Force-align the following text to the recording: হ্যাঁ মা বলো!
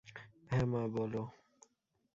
হ্যাঁ 0.49 0.65
মা 0.65 0.81
বলো! 0.95 1.23